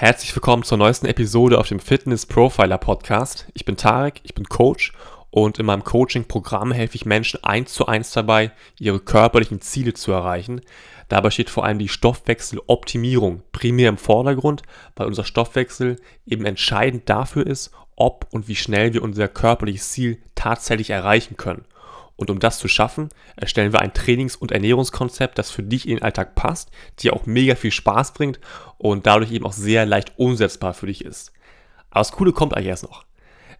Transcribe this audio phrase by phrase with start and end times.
[0.00, 3.46] Herzlich willkommen zur neuesten Episode auf dem Fitness Profiler Podcast.
[3.52, 4.94] Ich bin Tarek, ich bin Coach
[5.28, 10.10] und in meinem Coaching-Programm helfe ich Menschen eins zu eins dabei, ihre körperlichen Ziele zu
[10.10, 10.62] erreichen.
[11.10, 14.62] Dabei steht vor allem die Stoffwechseloptimierung primär im Vordergrund,
[14.96, 20.16] weil unser Stoffwechsel eben entscheidend dafür ist, ob und wie schnell wir unser körperliches Ziel
[20.34, 21.66] tatsächlich erreichen können.
[22.20, 25.96] Und um das zu schaffen, erstellen wir ein Trainings- und Ernährungskonzept, das für dich in
[25.96, 28.38] den Alltag passt, dir auch mega viel Spaß bringt
[28.76, 31.32] und dadurch eben auch sehr leicht umsetzbar für dich ist.
[31.88, 33.06] Aber das Coole kommt eigentlich erst noch.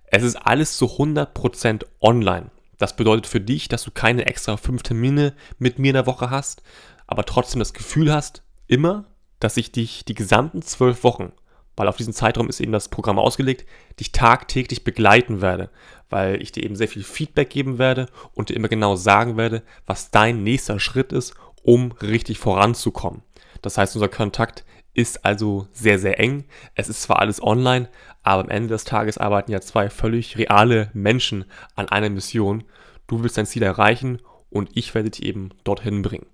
[0.08, 2.50] Es ist alles zu 100% online.
[2.76, 6.28] Das bedeutet für dich, dass du keine extra fünf Termine mit mir in der Woche
[6.28, 6.62] hast,
[7.06, 9.06] aber trotzdem das Gefühl hast, immer,
[9.38, 11.32] dass ich dich die gesamten zwölf Wochen
[11.76, 13.66] weil auf diesen Zeitraum ist eben das Programm ausgelegt,
[13.98, 15.70] dich tagtäglich begleiten werde,
[16.08, 19.62] weil ich dir eben sehr viel Feedback geben werde und dir immer genau sagen werde,
[19.86, 23.22] was dein nächster Schritt ist, um richtig voranzukommen.
[23.62, 24.64] Das heißt, unser Kontakt
[24.94, 26.44] ist also sehr, sehr eng.
[26.74, 27.88] Es ist zwar alles online,
[28.22, 31.44] aber am Ende des Tages arbeiten ja zwei völlig reale Menschen
[31.76, 32.64] an einer Mission.
[33.06, 36.26] Du willst dein Ziel erreichen und ich werde dich eben dorthin bringen.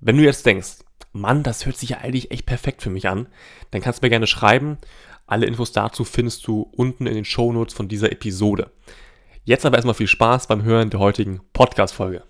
[0.00, 0.78] Wenn du jetzt denkst,
[1.12, 3.28] Mann, das hört sich ja eigentlich echt perfekt für mich an,
[3.70, 4.78] dann kannst du mir gerne schreiben.
[5.26, 8.70] Alle Infos dazu findest du unten in den Show Notes von dieser Episode.
[9.44, 12.22] Jetzt aber erstmal viel Spaß beim Hören der heutigen Podcast-Folge.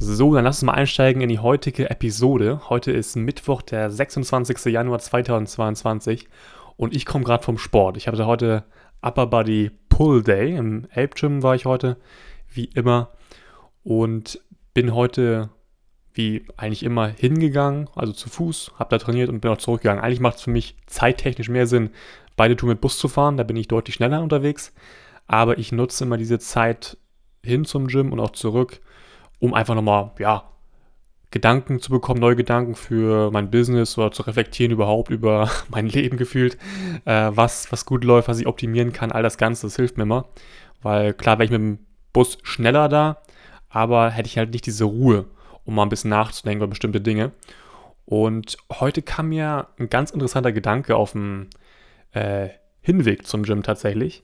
[0.00, 2.60] So, dann lass uns mal einsteigen in die heutige Episode.
[2.68, 4.72] Heute ist Mittwoch, der 26.
[4.72, 6.28] Januar 2022
[6.76, 7.96] und ich komme gerade vom Sport.
[7.96, 8.64] Ich hatte heute
[9.02, 10.54] Upper Body Pull Day.
[10.54, 11.96] Im Elbgym war ich heute,
[12.48, 13.10] wie immer.
[13.82, 14.40] Und
[14.72, 15.50] bin heute,
[16.14, 20.00] wie eigentlich immer, hingegangen, also zu Fuß, habe da trainiert und bin auch zurückgegangen.
[20.00, 21.90] Eigentlich macht es für mich zeittechnisch mehr Sinn,
[22.36, 23.36] beide Touren mit Bus zu fahren.
[23.36, 24.72] Da bin ich deutlich schneller unterwegs.
[25.26, 26.96] Aber ich nutze immer diese Zeit
[27.44, 28.80] hin zum Gym und auch zurück,
[29.40, 30.48] um einfach nochmal, ja,
[31.30, 36.16] Gedanken zu bekommen, neue Gedanken für mein Business oder zu reflektieren überhaupt über mein Leben
[36.16, 36.56] gefühlt,
[37.04, 40.04] äh, was, was gut läuft, was ich optimieren kann, all das Ganze, das hilft mir
[40.04, 40.26] immer.
[40.82, 41.78] Weil klar wäre ich mit dem
[42.12, 43.18] Bus schneller da,
[43.68, 45.26] aber hätte ich halt nicht diese Ruhe,
[45.64, 47.32] um mal ein bisschen nachzudenken über bestimmte Dinge.
[48.06, 51.48] Und heute kam mir ein ganz interessanter Gedanke auf dem
[52.12, 52.48] äh,
[52.80, 54.22] Hinweg zum Gym tatsächlich.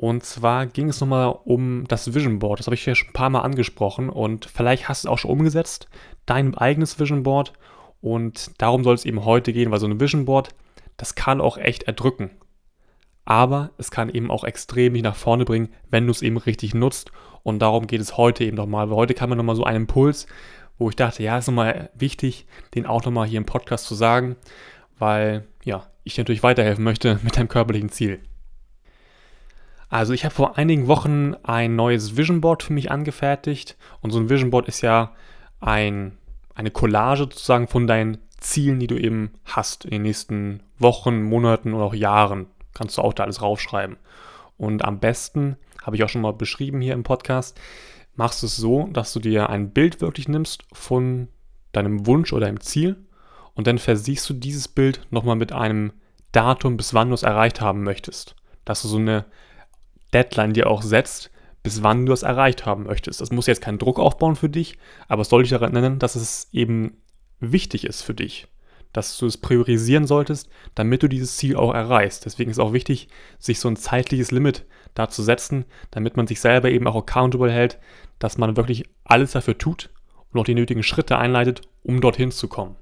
[0.00, 2.60] Und zwar ging es nochmal um das Vision Board.
[2.60, 5.18] Das habe ich ja schon ein paar Mal angesprochen und vielleicht hast du es auch
[5.18, 5.88] schon umgesetzt,
[6.24, 7.52] dein eigenes Vision Board.
[8.00, 10.50] Und darum soll es eben heute gehen, weil so ein Vision Board,
[10.96, 12.30] das kann auch echt erdrücken.
[13.24, 16.74] Aber es kann eben auch extrem dich nach vorne bringen, wenn du es eben richtig
[16.74, 17.10] nutzt.
[17.42, 18.90] Und darum geht es heute eben nochmal.
[18.90, 20.28] Weil heute kam mir nochmal so ein Impuls,
[20.78, 24.36] wo ich dachte, ja, ist nochmal wichtig, den auch nochmal hier im Podcast zu sagen,
[24.96, 28.20] weil ja, ich dir natürlich weiterhelfen möchte mit deinem körperlichen Ziel.
[29.88, 34.18] Also ich habe vor einigen Wochen ein neues Vision Board für mich angefertigt und so
[34.18, 35.14] ein Vision Board ist ja
[35.60, 36.18] ein,
[36.54, 41.72] eine Collage sozusagen von deinen Zielen, die du eben hast in den nächsten Wochen, Monaten
[41.72, 42.46] oder auch Jahren.
[42.74, 43.96] Kannst du auch da alles raufschreiben.
[44.56, 47.58] Und am besten, habe ich auch schon mal beschrieben hier im Podcast,
[48.14, 51.28] machst du es so, dass du dir ein Bild wirklich nimmst von
[51.72, 52.96] deinem Wunsch oder deinem Ziel
[53.54, 55.92] und dann versiehst du dieses Bild nochmal mit einem
[56.32, 58.36] Datum, bis wann du es erreicht haben möchtest.
[58.64, 59.24] Dass du so eine
[60.12, 61.30] Deadline dir auch setzt,
[61.62, 63.20] bis wann du es erreicht haben möchtest.
[63.20, 66.14] Das muss jetzt keinen Druck aufbauen für dich, aber es soll dich daran erinnern, dass
[66.14, 66.96] es eben
[67.40, 68.48] wichtig ist für dich,
[68.92, 72.24] dass du es priorisieren solltest, damit du dieses Ziel auch erreichst.
[72.24, 73.08] Deswegen ist auch wichtig,
[73.38, 74.64] sich so ein zeitliches Limit
[74.94, 77.78] da zu setzen, damit man sich selber eben auch accountable hält,
[78.18, 79.90] dass man wirklich alles dafür tut
[80.32, 82.76] und auch die nötigen Schritte einleitet, um dorthin zu kommen.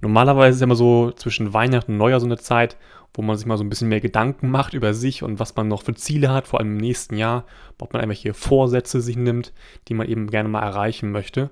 [0.00, 2.76] Normalerweise ist immer so zwischen Weihnachten und Neujahr so eine Zeit,
[3.14, 5.68] wo man sich mal so ein bisschen mehr Gedanken macht über sich und was man
[5.68, 7.44] noch für Ziele hat, vor allem im nächsten Jahr,
[7.78, 9.52] ob man irgendwelche Vorsätze sich nimmt,
[9.88, 11.50] die man eben gerne mal erreichen möchte.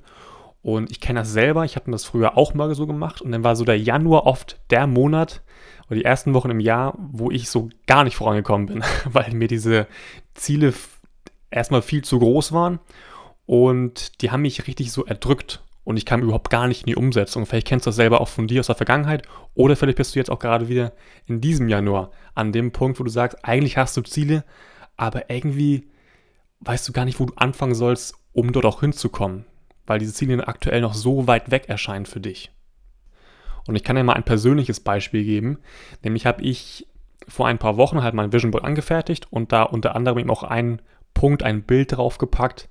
[0.60, 3.44] Und ich kenne das selber, ich habe das früher auch mal so gemacht und dann
[3.44, 5.42] war so der Januar oft der Monat
[5.86, 9.48] oder die ersten Wochen im Jahr, wo ich so gar nicht vorangekommen bin, weil mir
[9.48, 9.86] diese
[10.34, 10.72] Ziele
[11.50, 12.80] erstmal viel zu groß waren
[13.46, 16.96] und die haben mich richtig so erdrückt und ich kam überhaupt gar nicht in die
[16.96, 17.46] Umsetzung.
[17.46, 20.18] Vielleicht kennst du das selber auch von dir aus der Vergangenheit oder vielleicht bist du
[20.18, 20.92] jetzt auch gerade wieder
[21.26, 24.44] in diesem Januar an dem Punkt, wo du sagst, eigentlich hast du Ziele,
[24.96, 25.88] aber irgendwie
[26.60, 29.44] weißt du gar nicht, wo du anfangen sollst, um dort auch hinzukommen,
[29.86, 32.52] weil diese Ziele aktuell noch so weit weg erscheinen für dich.
[33.66, 35.58] Und ich kann dir mal ein persönliches Beispiel geben,
[36.02, 36.86] nämlich habe ich
[37.28, 40.42] vor ein paar Wochen halt mein Vision Board angefertigt und da unter anderem eben auch
[40.42, 40.82] einen
[41.14, 42.68] Punkt, ein Bild draufgepackt,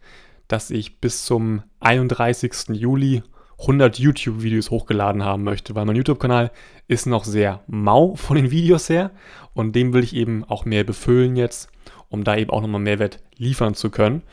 [0.52, 2.70] dass ich bis zum 31.
[2.74, 3.24] Juli
[3.60, 6.52] 100 YouTube-Videos hochgeladen haben möchte, weil mein YouTube-Kanal
[6.88, 9.12] ist noch sehr mau von den Videos her
[9.54, 11.70] und dem will ich eben auch mehr befüllen jetzt,
[12.10, 14.24] um da eben auch nochmal Mehrwert liefern zu können.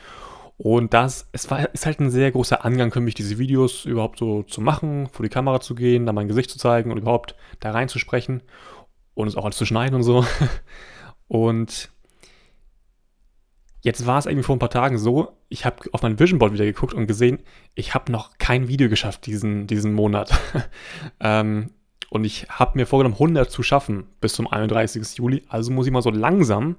[0.57, 4.19] Und das es war, ist halt ein sehr großer Angang für mich, diese Videos überhaupt
[4.19, 7.35] so zu machen, vor die Kamera zu gehen, da mein Gesicht zu zeigen und überhaupt
[7.61, 8.43] da reinzusprechen
[9.13, 10.25] und es auch alles zu schneiden und so.
[11.31, 11.91] Und
[13.81, 16.53] jetzt war es irgendwie vor ein paar Tagen so, ich habe auf mein Vision Board
[16.53, 17.39] wieder geguckt und gesehen,
[17.75, 20.37] ich habe noch kein Video geschafft diesen, diesen Monat.
[21.19, 21.71] ähm,
[22.09, 25.17] und ich habe mir vorgenommen, 100 zu schaffen bis zum 31.
[25.17, 25.43] Juli.
[25.47, 26.75] Also muss ich mal so langsam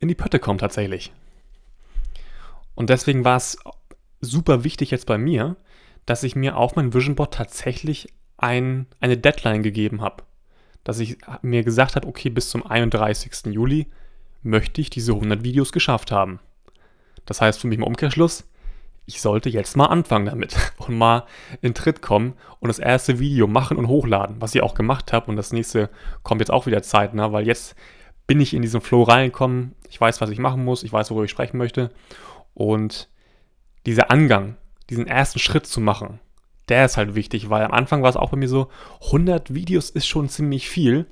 [0.00, 1.12] in die Pötte kommen tatsächlich.
[2.74, 3.58] Und deswegen war es
[4.20, 5.56] super wichtig jetzt bei mir,
[6.06, 10.24] dass ich mir auf mein Vision Board tatsächlich ein, eine Deadline gegeben habe.
[10.82, 13.52] Dass ich mir gesagt habe, okay, bis zum 31.
[13.54, 13.86] Juli
[14.44, 16.38] möchte ich diese 100 Videos geschafft haben.
[17.26, 18.44] Das heißt für mich im Umkehrschluss,
[19.06, 21.24] ich sollte jetzt mal anfangen damit und mal
[21.60, 25.30] in Tritt kommen und das erste Video machen und hochladen, was ich auch gemacht habe.
[25.30, 25.90] Und das nächste
[26.22, 27.74] kommt jetzt auch wieder zeitnah, weil jetzt
[28.26, 29.74] bin ich in diesen Flow reingekommen.
[29.90, 31.90] Ich weiß, was ich machen muss, ich weiß, worüber ich sprechen möchte.
[32.54, 33.08] Und
[33.86, 34.56] dieser Angang,
[34.88, 36.20] diesen ersten Schritt zu machen,
[36.68, 38.68] der ist halt wichtig, weil am Anfang war es auch bei mir so,
[39.06, 41.06] 100 Videos ist schon ziemlich viel.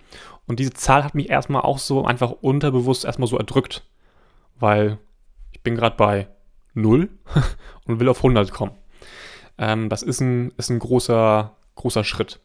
[0.46, 3.84] Und diese Zahl hat mich erstmal auch so einfach unterbewusst erstmal so erdrückt,
[4.58, 4.98] weil
[5.50, 6.28] ich bin gerade bei
[6.74, 7.08] 0
[7.86, 8.72] und will auf 100 kommen.
[9.58, 12.40] Ähm, das ist ein, ist ein großer, großer Schritt.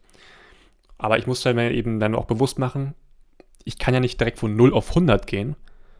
[0.98, 2.94] Aber ich muss mir eben dann auch bewusst machen,
[3.64, 5.56] ich kann ja nicht direkt von 0 auf 100 gehen,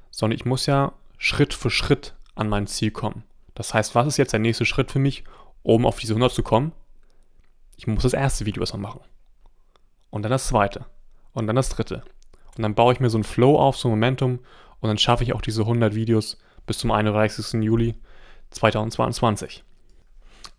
[0.10, 3.24] sondern ich muss ja Schritt für Schritt an mein Ziel kommen.
[3.56, 5.24] Das heißt, was ist jetzt der nächste Schritt für mich,
[5.64, 6.72] um auf diese 100 zu kommen?
[7.78, 9.02] Ich muss das erste Video erstmal machen.
[10.10, 10.86] Und dann das zweite.
[11.32, 12.04] Und dann das dritte.
[12.58, 14.40] Und dann baue ich mir so ein Flow auf, so ein Momentum.
[14.80, 17.64] Und dann schaffe ich auch diese 100 Videos bis zum 31.
[17.64, 17.96] Juli
[18.50, 19.64] 2022.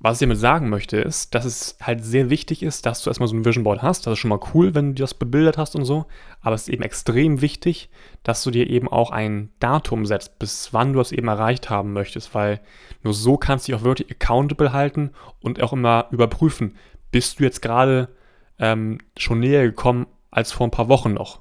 [0.00, 3.28] Was ich damit sagen möchte, ist, dass es halt sehr wichtig ist, dass du erstmal
[3.28, 4.06] so ein Vision Board hast.
[4.06, 6.06] Das ist schon mal cool, wenn du das bebildert hast und so.
[6.40, 7.90] Aber es ist eben extrem wichtig,
[8.22, 11.92] dass du dir eben auch ein Datum setzt, bis wann du das eben erreicht haben
[11.94, 12.60] möchtest, weil
[13.02, 15.10] nur so kannst du dich auch wirklich accountable halten
[15.40, 16.76] und auch immer überprüfen,
[17.10, 18.08] bist du jetzt gerade
[18.58, 21.40] ähm, schon näher gekommen als vor ein paar Wochen noch.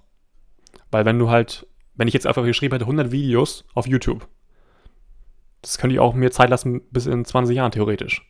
[0.91, 4.27] Weil wenn du halt, wenn ich jetzt einfach geschrieben hätte, 100 Videos auf YouTube,
[5.61, 8.21] das könnte ich auch mir Zeit lassen bis in 20 Jahren theoretisch,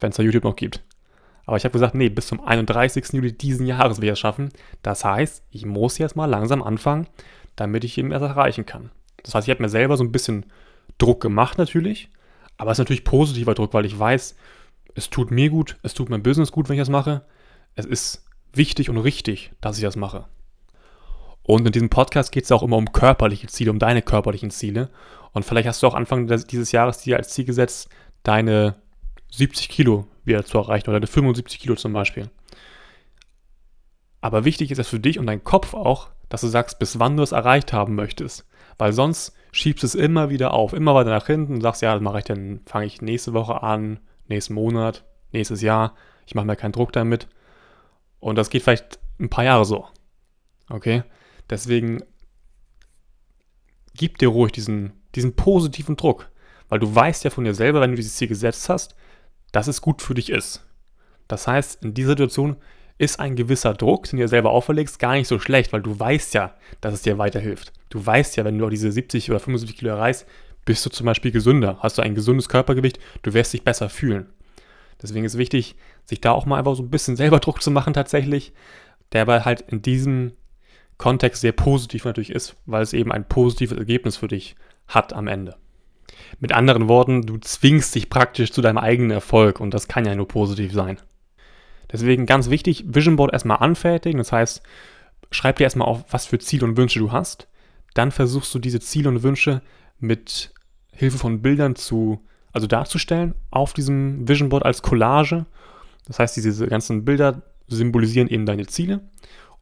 [0.00, 0.84] wenn es da YouTube noch gibt.
[1.46, 3.12] Aber ich habe gesagt, nee, bis zum 31.
[3.12, 4.48] Juli diesen Jahres will ich es schaffen.
[4.82, 7.06] Das heißt, ich muss jetzt mal langsam anfangen,
[7.56, 8.90] damit ich eben erst erreichen kann.
[9.22, 10.46] Das heißt, ich habe mir selber so ein bisschen
[10.98, 12.10] Druck gemacht natürlich,
[12.56, 14.36] aber es ist natürlich positiver Druck, weil ich weiß,
[14.94, 17.22] es tut mir gut, es tut meinem Business gut, wenn ich das mache.
[17.74, 20.26] Es ist wichtig und richtig, dass ich das mache.
[21.42, 24.90] Und in diesem Podcast geht es auch immer um körperliche Ziele, um deine körperlichen Ziele.
[25.32, 27.88] Und vielleicht hast du auch Anfang dieses Jahres dir als Ziel gesetzt,
[28.22, 28.76] deine
[29.30, 32.30] 70 Kilo wieder zu erreichen oder deine 75 Kilo zum Beispiel.
[34.20, 37.16] Aber wichtig ist es für dich und deinen Kopf auch, dass du sagst, bis wann
[37.16, 38.46] du es erreicht haben möchtest.
[38.78, 41.92] Weil sonst schiebst du es immer wieder auf, immer weiter nach hinten und sagst, ja,
[41.92, 45.94] das mache ich dann, fange ich nächste Woche an, nächsten Monat, nächstes Jahr.
[46.26, 47.28] Ich mache mir keinen Druck damit.
[48.20, 49.86] Und das geht vielleicht ein paar Jahre so.
[50.68, 51.02] Okay?
[51.50, 52.02] Deswegen
[53.94, 56.30] gib dir ruhig diesen, diesen positiven Druck.
[56.68, 58.96] Weil du weißt ja von dir selber, wenn du dieses Ziel gesetzt hast,
[59.52, 60.66] dass es gut für dich ist.
[61.28, 62.56] Das heißt, in dieser Situation
[62.98, 65.98] ist ein gewisser Druck, den du dir selber auferlegst, gar nicht so schlecht, weil du
[65.98, 67.72] weißt ja, dass es dir weiterhilft.
[67.90, 70.26] Du weißt ja, wenn du auch diese 70 oder 75 Kilo erreichst,
[70.64, 74.26] bist du zum Beispiel gesünder, hast du ein gesundes Körpergewicht, du wirst dich besser fühlen.
[75.02, 77.94] Deswegen ist wichtig, sich da auch mal einfach so ein bisschen selber Druck zu machen
[77.94, 78.52] tatsächlich,
[79.12, 80.32] der aber halt in diesem
[80.96, 85.26] Kontext sehr positiv natürlich ist, weil es eben ein positives Ergebnis für dich hat am
[85.26, 85.56] Ende.
[86.38, 90.14] Mit anderen Worten, du zwingst dich praktisch zu deinem eigenen Erfolg und das kann ja
[90.14, 90.98] nur positiv sein.
[91.90, 94.62] Deswegen ganz wichtig, Vision Board erstmal anfertigen, das heißt,
[95.30, 97.48] schreib dir erstmal auf, was für Ziele und Wünsche du hast.
[97.94, 99.62] Dann versuchst du diese Ziele und Wünsche
[99.98, 100.53] mit
[100.94, 102.20] Hilfe von Bildern zu,
[102.52, 105.46] also darzustellen auf diesem Vision Board als Collage.
[106.06, 109.00] Das heißt, diese ganzen Bilder symbolisieren eben deine Ziele.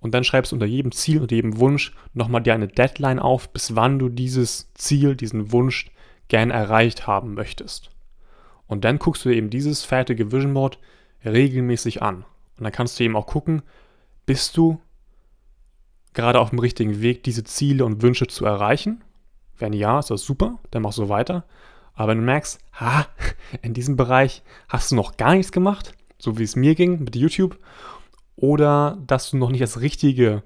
[0.00, 3.50] Und dann schreibst du unter jedem Ziel und jedem Wunsch nochmal dir eine Deadline auf,
[3.50, 5.90] bis wann du dieses Ziel, diesen Wunsch
[6.26, 7.90] gern erreicht haben möchtest.
[8.66, 10.78] Und dann guckst du dir eben dieses fertige Vision Board
[11.24, 12.24] regelmäßig an.
[12.58, 13.62] Und dann kannst du eben auch gucken,
[14.26, 14.80] bist du
[16.14, 19.02] gerade auf dem richtigen Weg, diese Ziele und Wünsche zu erreichen?
[19.62, 21.44] Wenn ja, ist das super, dann mach so weiter.
[21.94, 23.06] Aber wenn du merkst, ha,
[23.62, 27.14] in diesem Bereich hast du noch gar nichts gemacht, so wie es mir ging mit
[27.14, 27.58] YouTube,
[28.34, 30.42] oder dass du noch nicht das Richtige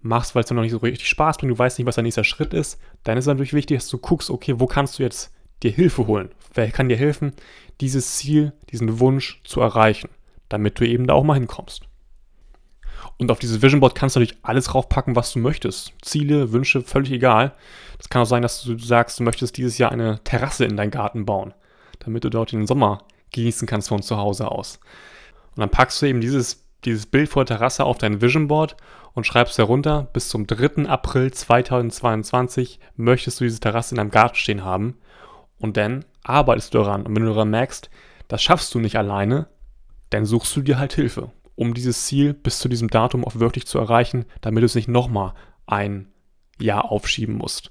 [0.00, 2.04] machst, weil es dir noch nicht so richtig Spaß bringt, du weißt nicht, was dein
[2.04, 5.02] nächster Schritt ist, dann ist es natürlich wichtig, dass du guckst, okay, wo kannst du
[5.02, 6.30] jetzt dir Hilfe holen?
[6.54, 7.32] Wer kann dir helfen,
[7.80, 10.08] dieses Ziel, diesen Wunsch zu erreichen,
[10.48, 11.82] damit du eben da auch mal hinkommst?
[13.18, 15.92] Und auf dieses Vision Board kannst du natürlich alles draufpacken, was du möchtest.
[16.02, 17.52] Ziele, Wünsche, völlig egal.
[17.98, 20.90] Das kann auch sein, dass du sagst, du möchtest dieses Jahr eine Terrasse in deinen
[20.90, 21.54] Garten bauen.
[22.00, 22.98] damit du dort den Sommer
[23.30, 24.80] genießen kannst von zu Hause aus.
[25.54, 28.76] Und dann packst du eben dieses, dieses Bild vor der Terrasse auf dein Vision Board
[29.14, 30.88] und schreibst herunter, bis zum 3.
[30.88, 34.96] April 2022 möchtest du diese Terrasse in deinem Garten stehen haben.
[35.58, 37.06] Und dann arbeitest du daran.
[37.06, 37.90] Und wenn du daran merkst,
[38.28, 39.48] das schaffst du nicht alleine,
[40.10, 41.30] dann suchst du dir halt Hilfe,
[41.62, 44.88] um dieses Ziel bis zu diesem Datum auch wirklich zu erreichen, damit du es nicht
[44.88, 45.32] nochmal
[45.64, 46.08] ein
[46.58, 47.70] Jahr aufschieben musst.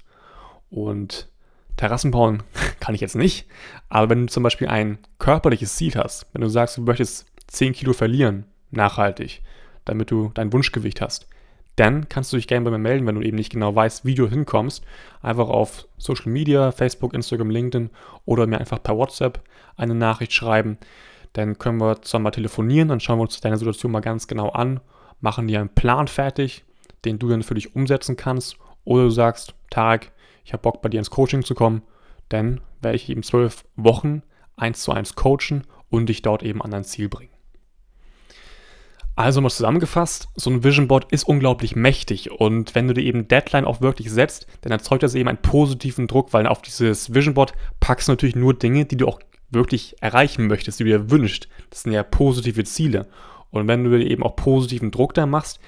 [0.70, 1.28] Und
[1.76, 2.42] Terrassen bauen
[2.80, 3.46] kann ich jetzt nicht,
[3.90, 7.74] aber wenn du zum Beispiel ein körperliches Ziel hast, wenn du sagst, du möchtest 10
[7.74, 9.42] Kilo verlieren, nachhaltig,
[9.84, 11.28] damit du dein Wunschgewicht hast,
[11.76, 14.14] dann kannst du dich gerne bei mir melden, wenn du eben nicht genau weißt, wie
[14.14, 14.84] du hinkommst.
[15.22, 17.90] Einfach auf Social Media, Facebook, Instagram, LinkedIn
[18.24, 19.42] oder mir einfach per WhatsApp
[19.76, 20.78] eine Nachricht schreiben.
[21.32, 24.50] Dann können wir zusammen mal telefonieren, dann schauen wir uns deine Situation mal ganz genau
[24.50, 24.80] an,
[25.20, 26.64] machen dir einen Plan fertig,
[27.04, 28.56] den du dann für dich umsetzen kannst.
[28.84, 30.12] Oder du sagst, Tag,
[30.44, 31.82] ich habe Bock bei dir ins Coaching zu kommen,
[32.28, 34.22] dann werde ich eben zwölf Wochen
[34.56, 37.32] eins zu eins coachen und dich dort eben an dein Ziel bringen.
[39.14, 43.28] Also mal zusammengefasst, so ein Vision Board ist unglaublich mächtig und wenn du dir eben
[43.28, 47.34] Deadline auch wirklich setzt, dann erzeugt das eben einen positiven Druck, weil auf dieses Vision
[47.34, 49.20] Board packst du natürlich nur Dinge, die du auch
[49.52, 51.48] wirklich erreichen möchtest, die du dir wünschst.
[51.70, 53.06] Das sind ja positive Ziele.
[53.50, 55.60] Und wenn du dir eben auch positiven Druck da machst,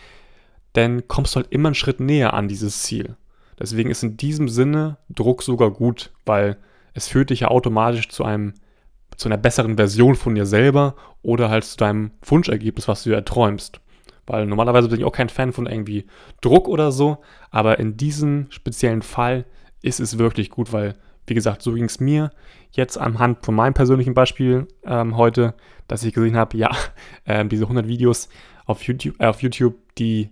[0.73, 3.17] dann kommst du halt immer einen Schritt näher an dieses Ziel.
[3.59, 6.57] Deswegen ist in diesem Sinne Druck sogar gut, weil
[6.95, 8.55] es führt dich ja automatisch zu einem
[9.17, 13.17] zu einer besseren Version von dir selber oder halt zu deinem Wunschergebnis, was du dir
[13.17, 13.81] erträumst.
[14.27, 16.07] Weil normalerweise bin ich auch kein Fan von irgendwie
[16.41, 17.19] Druck oder so,
[17.51, 19.45] aber in diesem speziellen Fall
[19.83, 22.31] ist es wirklich gut, weil, wie gesagt, so ging es mir
[22.73, 25.55] jetzt anhand von meinem persönlichen Beispiel ähm, heute,
[25.89, 26.71] dass ich gesehen habe, ja,
[27.25, 28.29] äh, diese 100 Videos
[28.67, 30.31] auf YouTube, äh, auf YouTube, die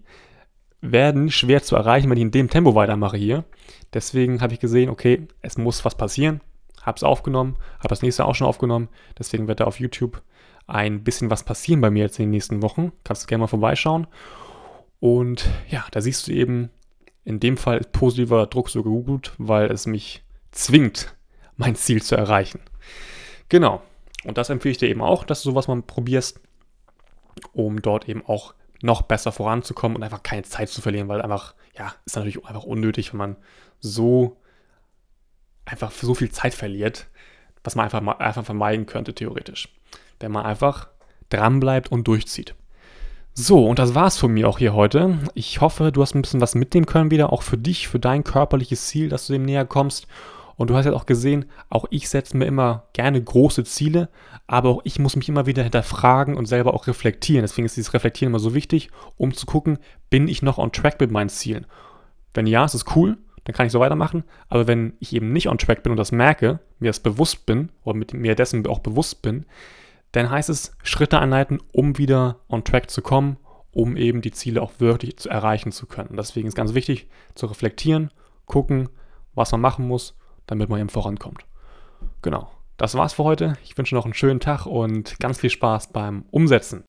[0.80, 3.44] werden schwer zu erreichen, wenn ich in dem Tempo weitermache hier.
[3.94, 6.40] Deswegen habe ich gesehen, okay, es muss was passieren
[6.82, 8.88] habe es aufgenommen, habe das nächste auch schon aufgenommen.
[9.18, 10.20] Deswegen wird da auf YouTube
[10.66, 12.92] ein bisschen was passieren bei mir jetzt in den nächsten Wochen.
[13.04, 14.06] Kannst du gerne mal vorbeischauen.
[15.00, 16.70] Und ja, da siehst du eben,
[17.25, 20.22] in dem Fall ist positiver Druck so gut, weil es mich
[20.52, 21.14] zwingt,
[21.56, 22.61] mein Ziel zu erreichen.
[23.49, 23.82] Genau.
[24.25, 26.40] Und das empfehle ich dir eben auch, dass du sowas mal probierst,
[27.52, 31.54] um dort eben auch noch besser voranzukommen und einfach keine Zeit zu verlieren, weil einfach,
[31.76, 33.37] ja, ist natürlich einfach unnötig, wenn man
[33.80, 34.37] so
[35.64, 37.06] einfach so viel Zeit verliert,
[37.64, 39.68] was man einfach, einfach vermeiden könnte, theoretisch.
[40.21, 40.88] Wenn man einfach
[41.30, 42.54] dranbleibt und durchzieht.
[43.35, 45.18] So, und das war's von mir auch hier heute.
[45.35, 48.25] Ich hoffe, du hast ein bisschen was mitnehmen können wieder, auch für dich, für dein
[48.25, 50.06] körperliches Ziel, dass du dem näher kommst.
[50.56, 54.09] Und du hast jetzt auch gesehen, auch ich setze mir immer gerne große Ziele,
[54.47, 57.42] aber auch ich muss mich immer wieder hinterfragen und selber auch reflektieren.
[57.42, 59.78] Deswegen ist dieses Reflektieren immer so wichtig, um zu gucken,
[60.11, 61.66] bin ich noch on track mit meinen Zielen?
[62.35, 64.25] Wenn ja, ist es cool dann kann ich so weitermachen.
[64.49, 67.71] Aber wenn ich eben nicht on track bin und das merke, mir das bewusst bin
[67.85, 69.47] oder mit mir dessen auch bewusst bin,
[70.12, 73.38] dann heißt es Schritte einleiten, um wieder on track zu kommen,
[73.73, 76.16] um eben die Ziele auch wirklich zu erreichen zu können.
[76.16, 78.11] Deswegen ist ganz wichtig zu reflektieren,
[78.44, 78.90] gucken,
[79.35, 81.44] was man machen muss, damit man eben vorankommt.
[82.22, 82.50] Genau.
[82.76, 83.56] Das war's für heute.
[83.62, 86.84] Ich wünsche noch einen schönen Tag und ganz viel Spaß beim Umsetzen.